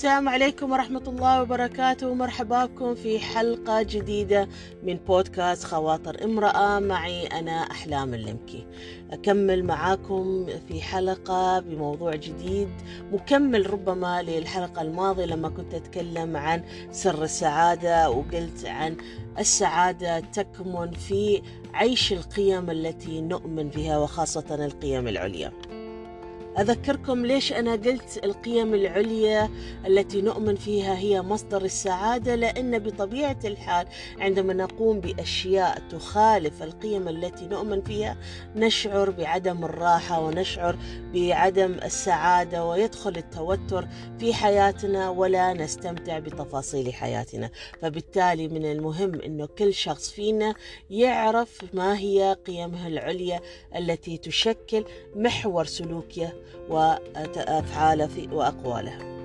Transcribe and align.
السلام 0.00 0.28
عليكم 0.28 0.72
ورحمة 0.72 1.02
الله 1.06 1.42
وبركاته. 1.42 2.14
مرحبا 2.14 2.64
بكم 2.64 2.94
في 2.94 3.18
حلقة 3.18 3.82
جديدة 3.82 4.48
من 4.82 4.94
بودكاست 4.94 5.64
خواطر 5.64 6.24
امرأة. 6.24 6.78
معي 6.78 7.26
أنا 7.26 7.70
أحلام 7.70 8.14
اللمكي. 8.14 8.66
أكمل 9.10 9.64
معاكم 9.64 10.46
في 10.68 10.80
حلقة 10.80 11.60
بموضوع 11.60 12.14
جديد 12.14 12.68
مكمل 13.12 13.70
ربما 13.70 14.22
للحلقة 14.22 14.82
الماضية 14.82 15.24
لما 15.24 15.48
كنت 15.48 15.74
أتكلم 15.74 16.36
عن 16.36 16.64
سر 16.90 17.22
السعادة 17.24 18.10
وقلت 18.10 18.64
عن 18.66 18.96
السعادة 19.38 20.20
تكمن 20.20 20.90
في 20.90 21.42
عيش 21.74 22.12
القيم 22.12 22.70
التي 22.70 23.20
نؤمن 23.20 23.68
بها 23.68 23.98
وخاصة 23.98 24.64
القيم 24.64 25.08
العليا. 25.08 25.52
أذكركم 26.58 27.26
ليش 27.26 27.52
أنا 27.52 27.72
قلت 27.72 28.20
القيم 28.24 28.74
العليا 28.74 29.50
التي 29.86 30.22
نؤمن 30.22 30.54
فيها 30.54 30.98
هي 30.98 31.22
مصدر 31.22 31.64
السعادة 31.64 32.34
لأن 32.34 32.78
بطبيعة 32.78 33.38
الحال 33.44 33.86
عندما 34.18 34.52
نقوم 34.54 35.00
بأشياء 35.00 35.82
تخالف 35.90 36.62
القيم 36.62 37.08
التي 37.08 37.46
نؤمن 37.46 37.82
فيها 37.82 38.16
نشعر 38.56 39.10
بعدم 39.10 39.64
الراحة 39.64 40.20
ونشعر 40.20 40.76
بعدم 41.14 41.72
السعادة 41.72 42.64
ويدخل 42.64 43.16
التوتر 43.16 43.88
في 44.18 44.34
حياتنا 44.34 45.10
ولا 45.10 45.52
نستمتع 45.52 46.18
بتفاصيل 46.18 46.94
حياتنا. 46.94 47.50
فبالتالي 47.82 48.48
من 48.48 48.64
المهم 48.64 49.20
أنه 49.20 49.46
كل 49.46 49.74
شخص 49.74 50.10
فينا 50.10 50.54
يعرف 50.90 51.58
ما 51.72 51.98
هي 51.98 52.36
قيمه 52.46 52.86
العليا 52.86 53.40
التي 53.76 54.18
تشكل 54.18 54.84
محور 55.16 55.64
سلوكه 55.64 56.32
وأفعاله 56.68 58.28
وأقواله. 58.32 59.19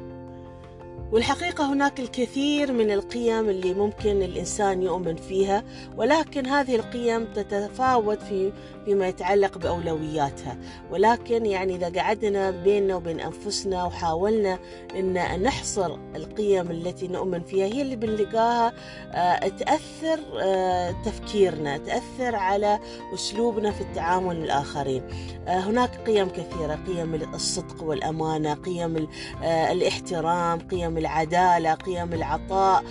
والحقيقة 1.11 1.73
هناك 1.73 2.00
الكثير 2.00 2.72
من 2.72 2.92
القيم 2.92 3.50
اللي 3.50 3.73
ممكن 3.73 4.22
الإنسان 4.22 4.81
يؤمن 4.81 5.16
فيها 5.16 5.64
ولكن 5.98 6.45
هذه 6.45 6.75
القيم 6.75 7.25
تتفاوت 7.25 8.22
في 8.22 8.52
فيما 8.86 9.08
يتعلق 9.08 9.58
بأولوياتها. 9.58 10.58
ولكن 10.92 11.45
يعني 11.45 11.76
إذا 11.76 12.02
قعدنا 12.02 12.52
بيننا 12.52 12.95
وبين 12.95 13.20
أنفسنا 13.20 13.83
وحاولنا 13.83 14.59
أن 14.95 15.44
نحصر 15.44 15.98
القيم 16.16 16.72
التي 16.72 17.08
نؤمن 17.08 17.44
فيها 17.44 17.66
هي 17.66 17.81
اللي 17.81 17.95
بنلقاها 17.95 18.73
آه، 19.11 19.48
تأثر 19.48 20.20
آه، 20.42 20.95
تفكيرنا 21.06 21.78
تأثر 21.78 22.36
على 22.36 22.80
أسلوبنا 23.14 23.72
في 23.72 23.81
التعامل 23.81 24.38
الآخرين. 24.38 25.03
آه، 25.48 25.59
هناك 25.59 25.95
قيم 25.95 26.30
كثيرة 26.30 26.80
قيم 26.88 27.16
الصدق 27.16 27.83
والأمانة 27.83 28.53
قيم 28.53 29.08
الاحترام 29.44 30.59
قيم 30.59 30.94
العدالة 30.97 31.73
قيم 31.73 32.13
العطاء 32.13 32.83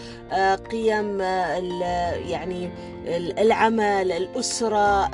قيم 0.71 1.21
يعني 2.29 2.71
العمل 3.39 4.13
الأسرة 4.13 5.11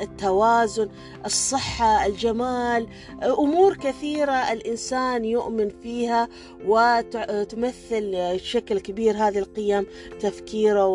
التوازن 0.00 0.88
الصحة 1.26 2.06
الجمال 2.06 2.88
أمور 3.22 3.76
كثيرة 3.76 4.52
الإنسان 4.52 5.24
يؤمن 5.24 5.68
فيها 5.82 6.28
وتمثل 6.66 8.38
شكل 8.40 8.80
كبير 8.80 9.16
هذه 9.16 9.38
القيم 9.38 9.86
تفكيره 10.20 10.86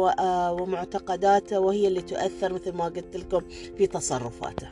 ومعتقداته 0.52 1.60
وهي 1.60 1.88
اللي 1.88 2.02
تؤثر 2.02 2.54
مثل 2.54 2.74
ما 2.74 2.86
قلت 2.86 3.16
لكم 3.16 3.42
في 3.78 3.88
تصرفاته. 3.88 4.68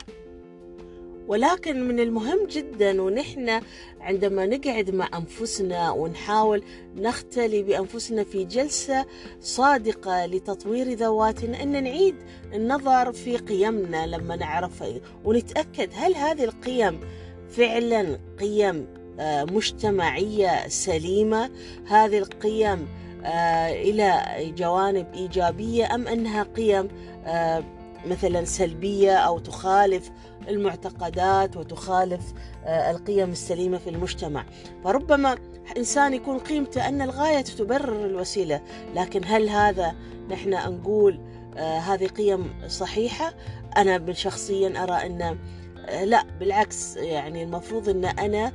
ولكن 1.28 1.88
من 1.88 2.00
المهم 2.00 2.46
جدا 2.46 3.02
ونحن 3.02 3.60
عندما 4.00 4.46
نقعد 4.46 4.90
مع 4.90 5.08
أنفسنا 5.14 5.90
ونحاول 5.90 6.62
نختلي 6.96 7.62
بأنفسنا 7.62 8.24
في 8.24 8.44
جلسة 8.44 9.06
صادقة 9.40 10.26
لتطوير 10.26 10.92
ذواتنا 10.92 11.62
إن 11.62 11.82
نعيد 11.82 12.14
النظر 12.54 13.12
في 13.12 13.36
قيمنا 13.36 14.06
لما 14.06 14.36
نعرفها 14.36 15.00
ونتأكد 15.24 15.90
هل 15.94 16.14
هذه 16.14 16.44
القيم 16.44 17.00
فعلا 17.50 18.18
قيم 18.40 18.86
آه، 19.20 19.44
مجتمعية 19.44 20.68
سليمة 20.68 21.50
هذه 21.86 22.18
القيم 22.18 22.88
آه، 23.24 23.68
إلى 23.70 24.22
جوانب 24.56 25.06
إيجابية 25.14 25.94
أم 25.94 26.08
إنها 26.08 26.42
قيم 26.42 26.88
آه، 27.26 27.64
مثلا 28.06 28.44
سلبية 28.44 29.16
أو 29.16 29.38
تخالف 29.38 30.10
المعتقدات 30.48 31.56
وتخالف 31.56 32.32
آه، 32.64 32.90
القيم 32.90 33.30
السليمة 33.30 33.78
في 33.78 33.90
المجتمع. 33.90 34.44
فربما 34.84 35.38
إنسان 35.76 36.14
يكون 36.14 36.38
قيمته 36.38 36.88
أن 36.88 37.02
الغاية 37.02 37.40
تبرر 37.40 38.06
الوسيلة 38.06 38.60
لكن 38.94 39.20
هل 39.24 39.48
هذا 39.48 39.94
نحن 40.30 40.50
نقول 40.50 41.20
آه، 41.56 41.78
هذه 41.78 42.06
قيم 42.06 42.54
صحيحة؟ 42.68 43.34
أنا 43.76 44.12
شخصيا 44.12 44.82
أرى 44.82 45.06
أن 45.06 45.38
آه، 45.88 46.04
لا 46.04 46.24
بالعكس 46.40 46.96
يعني 46.96 47.42
المفروض 47.42 47.88
أن 47.88 48.04
أنا 48.04 48.52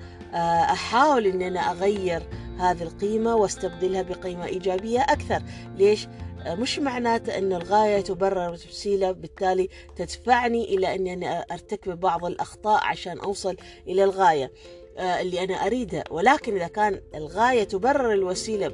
أحاول 0.71 1.25
أن 1.27 1.41
أنا 1.41 1.59
أغير 1.59 2.23
هذه 2.59 2.83
القيمة 2.83 3.35
واستبدلها 3.35 4.01
بقيمة 4.01 4.45
إيجابية 4.45 4.99
أكثر. 4.99 5.43
ليش؟ 5.77 6.07
مش 6.47 6.79
معناته 6.79 7.37
أن 7.37 7.53
الغاية 7.53 8.01
تبرر 8.01 8.45
الوسيلة 8.45 9.11
بالتالي 9.11 9.69
تدفعني 9.95 10.63
إلى 10.75 10.95
أني 10.95 11.43
أرتكب 11.51 11.99
بعض 11.99 12.25
الأخطاء 12.25 12.83
عشان 12.83 13.19
أوصل 13.19 13.57
إلى 13.87 14.03
الغاية. 14.03 14.51
اللي 14.97 15.43
أنا 15.43 15.53
أريدها 15.65 16.03
ولكن 16.11 16.55
إذا 16.55 16.67
كان 16.67 16.99
الغاية 17.15 17.63
تبرر 17.63 18.13
الوسيلة 18.13 18.71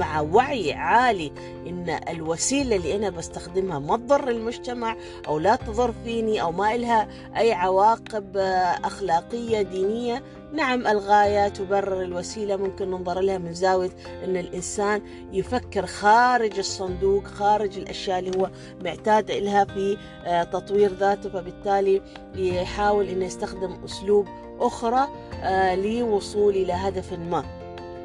مع 0.00 0.20
وعي 0.20 0.72
عالي 0.72 1.32
إن 1.66 2.00
الوسيلة 2.08 2.76
اللي 2.76 2.96
أنا 2.96 3.10
بستخدمها 3.10 3.78
ما 3.78 3.96
تضر 3.96 4.28
المجتمع 4.28 4.96
أو 5.28 5.38
لا 5.38 5.56
تضر 5.56 5.94
فيني 6.04 6.42
أو 6.42 6.52
ما 6.52 6.74
إلها 6.74 7.08
أي 7.36 7.52
عواقب 7.52 8.36
آه، 8.36 8.40
أخلاقية 8.84 9.62
دينية 9.62 10.22
نعم 10.52 10.86
الغاية 10.86 11.48
تبرر 11.48 12.02
الوسيلة. 12.02 12.56
ممكن 12.56 12.90
ننظر 12.90 13.20
لها 13.20 13.38
من 13.38 13.54
زاوية 13.54 13.90
أن 14.24 14.36
الإنسان 14.36 15.02
يفكر 15.32 15.86
خارج 15.86 16.58
الصندوق 16.58 17.24
خارج 17.24 17.78
الأشياء 17.78 18.18
اللي 18.18 18.38
هو 18.38 18.50
معتاد 18.84 19.30
لها 19.30 19.64
في 19.64 19.98
آه، 20.24 20.42
تطوير 20.42 20.92
ذاته 20.92 21.30
فبالتالي 21.30 22.02
يحاول 22.36 23.08
أنه 23.08 23.24
يستخدم 23.24 23.84
أسلوب 23.84 24.28
أخرى 24.60 25.08
آه، 25.42 25.74
لوصول 25.74 26.56
إلى 26.56 26.72
هدف 26.72 27.12
ما. 27.12 27.44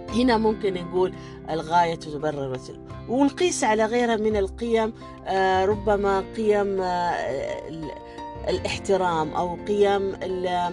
هنا 0.10 0.38
ممكن 0.38 0.74
نقول 0.74 1.14
الغاية 1.50 1.96
تبرر 1.96 2.60
ونقيس 3.10 3.64
على 3.64 3.86
غيرها 3.86 4.16
من 4.16 4.36
القيم 4.36 4.94
آه، 5.28 5.66
ربما 5.66 6.24
قيم 6.38 6.82
الاحترام 8.50 9.34
أو 9.34 9.56
قيم 9.68 10.10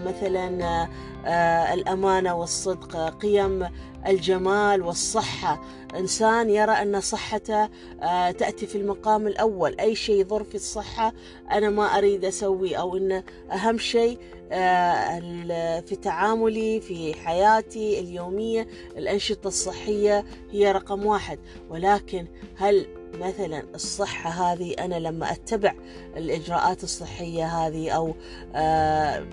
مثلا 0.06 0.88
آه، 1.26 1.74
الأمانة 1.74 2.34
والصدق 2.34 2.96
قيم 3.18 3.68
الجمال 4.06 4.82
والصحة. 4.82 5.62
إنسان 5.98 6.50
يرى 6.50 6.72
أن 6.72 7.00
صحته 7.00 7.68
آه، 8.02 8.30
تأتي 8.30 8.66
في 8.66 8.78
المقام 8.78 9.26
الأول. 9.26 9.80
أي 9.80 9.94
شيء 9.94 10.20
يضر 10.20 10.44
في 10.44 10.54
الصحة 10.54 11.12
أنا 11.50 11.70
ما 11.70 11.84
أريد 11.98 12.24
أسويه 12.24 12.76
أو 12.76 12.96
إن 12.96 13.22
أهم 13.52 13.78
شيء 13.78 14.18
آه، 14.52 15.80
في 15.80 15.96
تعاملي 15.96 16.80
في 16.80 17.14
حياتي 17.14 18.00
اليومية 18.00 18.68
الأنشطة 18.96 19.48
الصحية 19.48 20.24
هي 20.50 20.72
رقم 20.72 21.06
واحد. 21.06 21.38
ولكن 21.70 22.26
هل 22.56 22.86
مثلا 23.14 23.62
الصحة 23.74 24.30
هذه 24.30 24.72
أنا 24.72 24.94
لما 24.94 25.32
أتبع 25.32 25.74
الإجراءات 26.16 26.84
الصحية 26.84 27.46
هذه 27.46 27.90
أو 27.90 28.14
آه، 28.54 29.26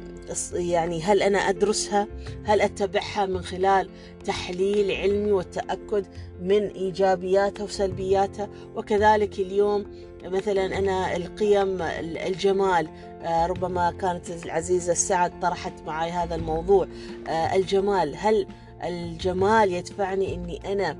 يعني 0.53 1.01
هل 1.01 1.21
أنا 1.21 1.37
أدرسها؟ 1.37 2.07
هل 2.43 2.61
أتبعها 2.61 3.25
من 3.25 3.41
خلال 3.41 3.89
تحليل 4.25 4.91
علمي 4.91 5.31
والتأكد 5.31 6.05
من 6.41 6.67
إيجابياتها 6.67 7.63
وسلبياتها؟ 7.63 8.49
وكذلك 8.75 9.39
اليوم 9.39 9.85
مثلا 10.23 10.65
أنا 10.77 11.15
القيم 11.15 11.81
الجمال 12.01 12.87
آه، 13.21 13.45
ربما 13.45 13.91
كانت 13.91 14.45
العزيزة 14.45 14.91
السعد 14.91 15.39
طرحت 15.39 15.73
معي 15.85 16.11
هذا 16.11 16.35
الموضوع 16.35 16.87
آه، 17.27 17.55
الجمال 17.55 18.15
هل 18.17 18.47
الجمال 18.83 19.73
يدفعني 19.73 20.33
أني 20.33 20.73
أنا 20.73 20.97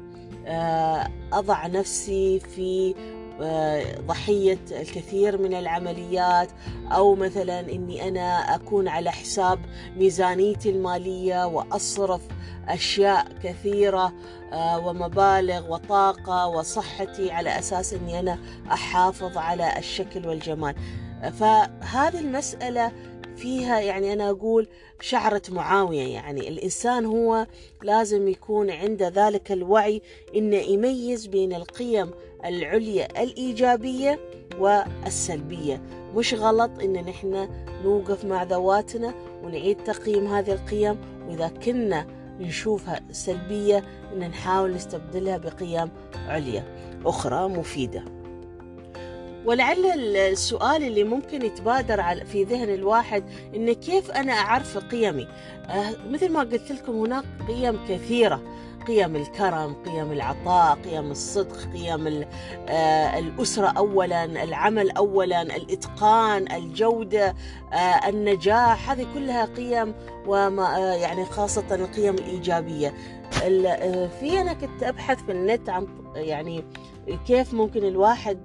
أضع 1.34 1.68
نفسي 1.68 2.40
في 2.40 2.96
آه، 3.42 4.02
ضحية 4.02 4.60
الكثير 4.72 5.38
من 5.38 5.54
العمليات 5.54 6.50
أو 6.92 7.16
مثلا 7.16 7.60
أني 7.60 8.08
أنا 8.08 8.56
أكون 8.56 8.88
على 8.88 9.12
حساب 9.12 9.60
ميزانيتي 9.98 10.70
المالية 10.70 11.48
وأصرف 11.48 12.22
أشياء 12.68 13.28
كثيرة 13.44 14.14
آه، 14.54 14.88
ومبالغ 14.88 15.74
وطاقة 15.74 16.48
وصحتي 16.48 17.32
على 17.32 17.60
أساس 17.60 17.94
أني 17.94 18.20
أنا 18.20 18.40
أحافظ 18.72 19.38
على 19.38 19.78
الشكل 19.78 20.28
والجمال. 20.28 20.76
فهذه 21.40 22.20
المسألة 22.20 22.92
فيها 23.36 23.80
يعني 23.80 24.14
أنا 24.14 24.30
أقول 24.30 24.68
شعرة 25.02 25.42
معاوية 25.50 26.14
يعني. 26.14 26.48
الإنسان 26.50 27.06
هو 27.06 27.48
لازم 27.84 28.28
يكون 28.28 28.70
عنده 28.70 29.08
ذلك 29.08 29.52
الوعي 29.52 30.02
إنه 30.36 30.58
يميز 30.58 31.26
بين 31.26 31.54
القيم 31.54 32.12
العليا 32.46 33.24
الإيجابية 33.24 34.20
والسلبية. 34.60 35.82
مش 36.16 36.34
غلط 36.34 36.72
إن 36.84 36.94
نحن 36.94 37.50
نوقف 37.84 38.26
مع 38.26 38.44
ذواتنا 38.44 39.14
ونعيد 39.44 39.78
تقييم 39.78 40.28
هذه 40.28 40.52
القيم 40.52 40.98
وإذا 41.28 41.48
كنا 41.48 42.08
نشوفها 42.40 43.00
سلبية 43.12 43.84
إن 44.14 44.20
نحاول 44.20 44.74
نستبدلها 44.74 45.38
بقيم 45.38 45.90
عليا 46.28 46.64
أخرى 47.06 47.48
مفيدة. 47.48 48.25
ولعل 49.46 49.86
السؤال 50.16 50.84
اللي 50.84 51.04
ممكن 51.04 51.46
يتبادر 51.46 52.26
في 52.26 52.44
ذهن 52.44 52.70
الواحد 52.70 53.24
إن 53.56 53.74
كيف 53.74 54.12
أنا 54.12 54.34
أعرف 54.34 54.78
قيمي؟ 54.78 55.28
أه 55.70 55.94
مثل 56.10 56.32
ما 56.32 56.40
قلت 56.40 56.72
لكم 56.72 56.94
هناك 56.94 57.24
قيم 57.48 57.80
كثيرة. 57.90 58.42
قيم 58.88 59.16
الكرم 59.16 59.74
قيم 59.86 60.12
العطاء 60.12 60.76
قيم 60.76 61.12
الصدق 61.12 61.58
قيم 61.74 62.26
آه 62.68 63.20
الأسرة 63.20 63.68
أولا 63.68 64.24
العمل 64.26 64.92
أولا 64.92 65.42
الإتقان 65.42 66.52
الجودة 66.52 67.36
آه 67.74 68.10
النجاح. 68.10 68.92
هذه 68.92 69.08
كلها 69.14 69.46
قيم 69.46 69.94
وما 70.28 70.96
يعني 70.96 71.26
خاصة 71.26 71.76
القيم 71.76 72.16
الإيجابية. 72.16 72.94
في 74.20 74.42
أنا 74.42 74.54
كنت 74.54 74.84
أبحث 74.84 75.24
في 75.24 75.32
النت 75.32 75.70
عن 75.70 75.88
يعني 76.16 76.64
كيف 77.28 77.54
ممكن 77.54 77.84
الواحد 77.84 78.40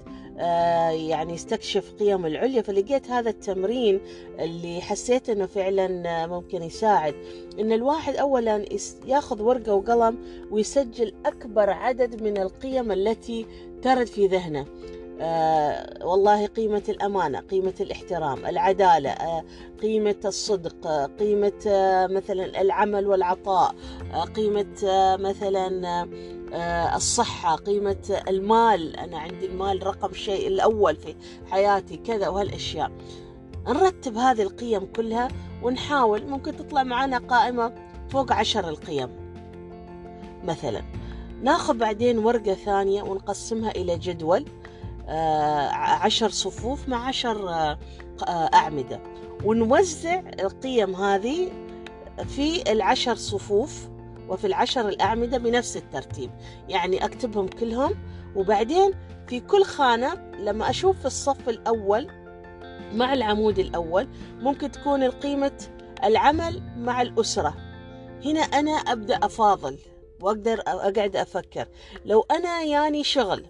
يعني 1.09 1.35
يستكشف 1.35 1.93
قيم 1.99 2.27
العليا. 2.27 2.63
فلقيت 2.63 3.11
هذا 3.11 3.31
التمرين 3.31 4.01
اللي 4.41 4.81
حسيت 4.81 5.31
إنه 5.31 5.47
فعلا 5.47 6.27
ممكن 6.27 6.63
يساعد. 6.63 7.15
إن 7.61 7.73
الواحد 7.73 8.17
اولا 8.17 8.65
ياخذ 9.07 9.43
ورقة 9.43 9.75
وقلم 9.75 10.19
ويسجل 10.51 11.13
أكبر 11.27 11.71
عدد 11.71 12.23
من 12.23 12.39
القيم 12.39 12.93
التي 12.93 13.47
ترد 13.83 14.07
في 14.07 14.27
ذهنه. 14.27 14.67
آه 15.23 16.07
والله 16.07 16.47
قيمة 16.47 16.83
الأمانة 16.89 17.41
قيمة 17.41 17.75
الاحترام 17.81 18.47
العدالة 18.47 19.11
آه 19.11 19.45
قيمة 19.83 20.21
الصدق 20.25 20.87
آه 20.87 21.07
قيمة 21.07 21.53
مثلا 22.11 22.61
العمل 22.61 23.07
والعطاء 23.07 23.75
قيمة 24.37 24.77
مثلا 25.21 26.09
الصحة 26.97 27.57
قيمة 27.57 28.23
المال. 28.29 28.97
أنا 28.97 29.19
عندي 29.19 29.47
المال 29.47 29.87
رقم 29.87 30.13
شيء 30.13 30.49
الأول 30.49 30.97
في 30.97 31.15
حياتي 31.51 31.97
كذا 31.97 32.29
وهالأشياء. 32.29 32.91
نرتب 33.69 34.17
هذه 34.17 34.43
القيم 34.43 34.87
كلها 34.97 35.29
ونحاول 35.63 36.27
ممكن 36.27 36.57
تطلع 36.57 36.83
معنا 36.83 37.19
قائمة 37.19 37.75
فوق 38.11 38.33
عشر 38.33 38.69
القيم. 38.69 39.09
مثلا 40.45 40.83
ناخذ 41.43 41.79
بعدين 41.79 42.19
ورقة 42.19 42.55
ثانية 42.55 43.03
ونقسمها 43.03 43.71
إلى 43.71 43.99
جدول. 43.99 44.45
عشر 45.73 46.29
صفوف 46.29 46.89
مع 46.89 47.07
عشر 47.07 47.49
أعمدة. 48.29 49.01
ونوزع 49.45 50.23
القيم 50.41 50.95
هذه 50.95 51.51
في 52.29 52.73
العشر 52.73 53.15
صفوف 53.15 53.89
وفي 54.29 54.47
العشر 54.47 54.89
الأعمدة 54.89 55.39
بنفس 55.39 55.77
الترتيب. 55.77 56.31
يعني 56.69 57.05
أكتبهم 57.05 57.49
كلهم. 57.49 57.95
وبعدين 58.37 58.93
في 59.29 59.41
كل 59.41 59.65
خانة 59.65 60.15
لما 60.39 60.71
أشوف 60.71 60.99
في 60.99 61.07
الصف 61.07 61.49
الأول 61.49 62.09
مع 62.93 63.13
العمود 63.13 63.59
الأول 63.59 64.09
ممكن 64.39 64.71
تكون 64.71 65.03
القيمة 65.03 65.53
العمل 66.05 66.63
مع 66.77 67.03
الأسرة. 67.03 67.55
هنا 68.25 68.41
أنا 68.41 68.73
أبدأ 68.73 69.17
أفاضل 69.23 69.79
وأقدر 70.21 70.61
أقعد 70.67 71.17
أفكر. 71.17 71.69
لو 72.05 72.27
أنا 72.31 72.63
يعني 72.63 73.05
شغل 73.05 73.47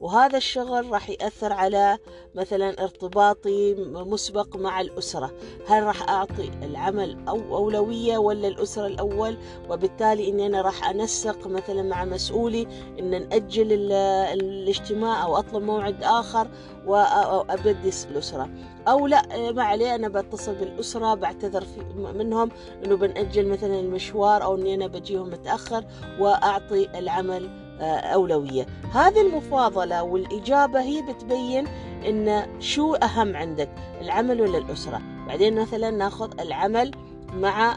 وهذا 0.00 0.36
الشغل 0.36 0.92
راح 0.92 1.10
يأثر 1.10 1.52
على 1.52 1.98
مثلا 2.34 2.82
ارتباطي 2.82 3.74
مسبق 3.92 4.56
مع 4.56 4.80
الأسرة. 4.80 5.30
هل 5.66 5.82
راح 5.82 6.08
أعطي 6.08 6.50
العمل 6.62 7.28
أو 7.28 7.56
أولوية 7.56 8.18
ولا 8.18 8.48
الأسرة 8.48 8.86
الأول؟ 8.86 9.38
وبالتالي 9.70 10.28
أني 10.28 10.46
أنا 10.46 10.62
راح 10.62 10.88
أنسق 10.88 11.46
مثلا 11.46 11.82
مع 11.82 12.04
مسؤولي 12.04 12.66
أن 12.98 13.10
نأجل 13.10 13.92
الاجتماع 13.92 15.22
أو 15.22 15.38
أطلب 15.38 15.62
موعد 15.62 16.02
آخر 16.02 16.48
وأبدس 16.86 18.06
الأسرة. 18.10 18.50
أو 18.88 19.06
لا 19.06 19.52
ما 19.52 19.62
عليه 19.62 19.94
أنا 19.94 20.08
بتصل 20.08 20.54
بالأسرة 20.54 21.14
بعتذر 21.14 21.64
منهم 21.96 22.50
أنه 22.84 22.96
بنأجل 22.96 23.48
مثلا 23.48 23.80
المشوار 23.80 24.44
أو 24.44 24.54
أني 24.54 24.74
أنا 24.74 24.86
بجيهم 24.86 25.30
متأخر 25.30 25.84
وأعطي 26.20 26.98
العمل 26.98 27.67
أولوية. 27.80 28.66
هذه 28.92 29.20
المفاضلة 29.20 30.02
والإجابة 30.02 30.80
هي 30.80 31.02
بتبين 31.02 31.66
إن 32.08 32.46
شو 32.60 32.94
أهم 32.94 33.36
عندك 33.36 33.68
العمل 34.00 34.40
ولا 34.40 34.58
الأسرة. 34.58 35.00
بعدين 35.26 35.60
مثلا 35.60 35.90
ناخذ 35.90 36.40
العمل 36.40 36.90
مع 37.34 37.76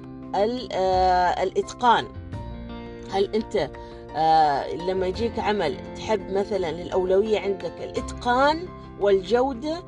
الإتقان. 1.44 2.07
هل 3.12 3.36
أنت 3.36 3.69
لما 4.88 5.07
يجيك 5.07 5.39
عمل 5.39 5.77
تحب 5.95 6.31
مثلا 6.31 6.69
الأولوية 6.69 7.39
عندك 7.39 7.74
الإتقان 7.81 8.68
والجودة 9.00 9.83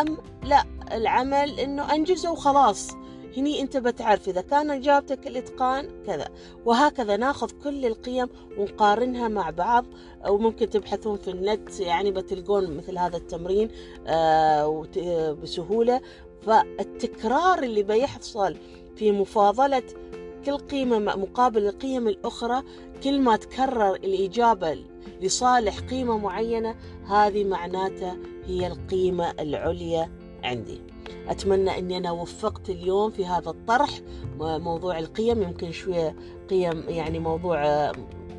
أم 0.00 0.18
لا؟ 0.44 0.64
العمل 0.92 1.60
إنه 1.60 1.94
أنجزه 1.94 2.32
وخلاص. 2.32 2.90
هني 3.36 3.60
أنت 3.60 3.76
بتعرف 3.76 4.28
إذا 4.28 4.40
كان 4.40 4.70
إجابتك 4.70 5.26
الإتقان 5.26 6.02
كذا 6.06 6.28
وهكذا 6.64 7.16
ناخذ 7.16 7.50
كل 7.64 7.86
القيم 7.86 8.28
ونقارنها 8.58 9.28
مع 9.28 9.50
بعض 9.50 9.86
أو 10.26 10.38
ممكن 10.38 10.70
تبحثون 10.70 11.16
في 11.16 11.30
النت 11.30 11.80
يعني 11.80 12.10
بتلقون 12.10 12.76
مثل 12.76 12.98
هذا 12.98 13.16
التمرين 13.16 13.68
بسهولة. 15.42 16.00
فالتكرار 16.42 17.62
اللي 17.62 17.82
بيحصل 17.82 18.56
في 18.96 19.12
مفاضلة 19.12 19.82
كل 20.46 20.56
قيمة 20.56 20.98
مقابل 20.98 21.66
القيم 21.66 22.08
الأخرى 22.08 22.62
كل 23.04 23.20
ما 23.20 23.36
تكرر 23.36 23.94
الإجابة 23.94 24.78
لصالح 25.20 25.80
قيمة 25.80 26.18
معينة 26.18 26.74
هذه 27.06 27.44
معناته 27.44 28.16
هي 28.44 28.66
القيمة 28.66 29.30
العليا 29.30 30.10
عندي. 30.44 30.95
أتمنى 31.28 31.78
أني 31.78 31.96
أنا 31.96 32.10
وفقت 32.10 32.70
اليوم 32.70 33.10
في 33.10 33.26
هذا 33.26 33.50
الطرح. 33.50 33.90
موضوع 34.40 34.98
القيم 34.98 35.42
يمكن 35.42 35.72
شوية 35.72 36.16
قيم 36.50 36.84
يعني 36.88 37.18
موضوع 37.18 37.92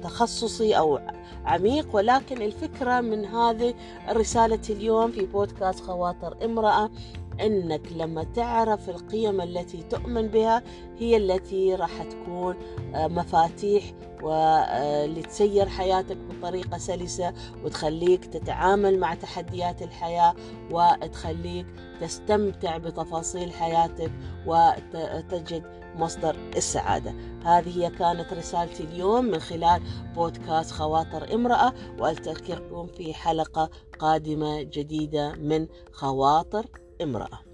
تخصصي 0.03 0.77
أو 0.77 0.99
عميق 1.45 1.95
ولكن 1.95 2.41
الفكرة 2.41 3.01
من 3.01 3.25
هذه 3.25 3.73
الرسالة 4.09 4.61
اليوم 4.69 5.11
في 5.11 5.25
بودكاست 5.25 5.79
خواطر 5.79 6.45
امرأة 6.45 6.89
إنك 7.41 7.91
لما 7.91 8.23
تعرف 8.23 8.89
القيم 8.89 9.41
التي 9.41 9.83
تؤمن 9.83 10.27
بها 10.27 10.63
هي 10.99 11.17
التي 11.17 11.75
راح 11.75 12.03
تكون 12.03 12.55
مفاتيح 12.93 13.83
ولتسير 14.23 15.69
حياتك 15.69 16.17
بطريقة 16.17 16.77
سلسة 16.77 17.33
وتخليك 17.63 18.25
تتعامل 18.25 18.99
مع 18.99 19.13
تحديات 19.13 19.81
الحياة 19.81 20.35
وتخليك 20.71 21.65
تستمتع 22.01 22.77
بتفاصيل 22.77 23.51
حياتك 23.51 24.11
وتجد 24.45 25.63
مصدر 25.95 26.35
السعادة. 26.55 27.15
هذه 27.45 27.79
هي 27.79 27.89
كانت 27.89 28.33
رسالتي 28.33 28.83
اليوم 28.83 29.25
من 29.25 29.39
خلال 29.39 29.81
بودكاست 30.15 30.71
خواطر 30.71 31.33
امرأة 31.33 31.73
وألتقيكم 31.99 32.87
في 32.87 33.13
حلقة 33.13 33.69
قادمة 33.99 34.61
جديدة 34.61 35.35
من 35.35 35.67
خواطر 35.91 36.65
امرأة. 37.01 37.46